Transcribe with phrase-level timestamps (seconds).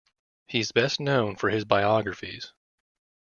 [0.47, 2.53] He is best known for his biographies.